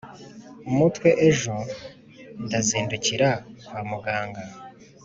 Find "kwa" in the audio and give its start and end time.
3.65-3.81